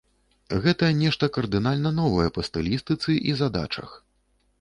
Гэта 0.63 0.87
нешта 1.01 1.29
кардынальна 1.35 1.91
новае 1.97 2.25
па 2.37 2.45
стылістыцы 2.47 3.11
і 3.33 3.37
задачах. 3.43 3.89